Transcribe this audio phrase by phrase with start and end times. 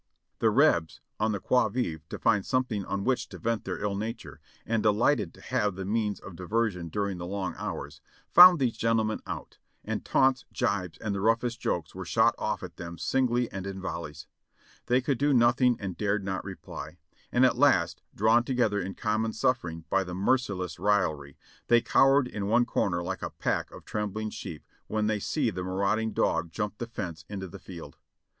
[0.39, 3.95] The Rebs, on the qui vive to find something on which to vent their ill
[3.95, 8.75] nature, and delighted to have the means of diversion during the long hours, found these
[8.75, 13.47] gentlemen out, and taunts, jibes and the roughest jokes were shot off at them singly
[13.51, 14.25] and in volleys.
[14.87, 16.97] They could do nothing and dared not reply;
[17.31, 20.03] and at last, drawn 602 JOHNNY RKB AND BILI^Y YANK together in common suffering by
[20.03, 21.37] the merciless raillery,
[21.67, 25.51] they cow ered in one corner like a pack of trembling sheep when they see
[25.51, 27.97] the marauding dog jump the fence into the field.